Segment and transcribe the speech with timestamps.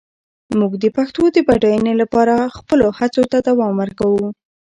[0.59, 4.25] موږ د پښتو د بډاینې لپاره خپلو هڅو ته دوام ورکوو.